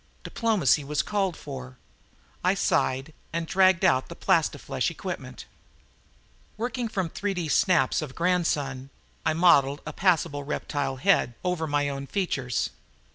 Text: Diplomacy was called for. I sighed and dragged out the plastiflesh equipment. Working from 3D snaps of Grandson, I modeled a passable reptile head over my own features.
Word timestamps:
Diplomacy 0.23 0.83
was 0.83 1.03
called 1.03 1.37
for. 1.37 1.77
I 2.43 2.55
sighed 2.55 3.13
and 3.31 3.45
dragged 3.45 3.85
out 3.85 4.09
the 4.09 4.15
plastiflesh 4.15 4.89
equipment. 4.89 5.45
Working 6.57 6.87
from 6.87 7.07
3D 7.07 7.51
snaps 7.51 8.01
of 8.01 8.15
Grandson, 8.15 8.89
I 9.27 9.33
modeled 9.33 9.81
a 9.85 9.93
passable 9.93 10.41
reptile 10.43 10.95
head 10.95 11.35
over 11.43 11.67
my 11.67 11.87
own 11.87 12.07
features. 12.07 12.71